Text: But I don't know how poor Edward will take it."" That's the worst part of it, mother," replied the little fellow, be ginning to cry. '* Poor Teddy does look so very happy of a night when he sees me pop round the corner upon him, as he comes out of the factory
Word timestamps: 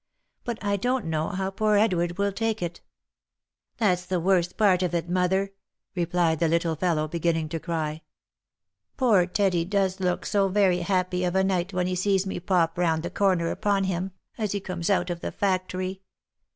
But 0.43 0.57
I 0.65 0.77
don't 0.77 1.05
know 1.05 1.29
how 1.29 1.51
poor 1.51 1.75
Edward 1.75 2.17
will 2.17 2.31
take 2.31 2.63
it."" 2.63 2.81
That's 3.77 4.03
the 4.03 4.19
worst 4.19 4.57
part 4.57 4.81
of 4.81 4.95
it, 4.95 5.07
mother," 5.07 5.53
replied 5.95 6.39
the 6.39 6.47
little 6.47 6.75
fellow, 6.75 7.07
be 7.07 7.19
ginning 7.19 7.49
to 7.49 7.59
cry. 7.59 8.01
'* 8.51 8.97
Poor 8.97 9.27
Teddy 9.27 9.63
does 9.63 9.99
look 9.99 10.25
so 10.25 10.47
very 10.47 10.79
happy 10.79 11.23
of 11.23 11.35
a 11.35 11.43
night 11.43 11.71
when 11.71 11.85
he 11.85 11.93
sees 11.93 12.25
me 12.25 12.39
pop 12.39 12.79
round 12.79 13.03
the 13.03 13.11
corner 13.11 13.51
upon 13.51 13.83
him, 13.83 14.09
as 14.39 14.53
he 14.53 14.59
comes 14.59 14.89
out 14.89 15.11
of 15.11 15.19
the 15.19 15.31
factory 15.31 16.01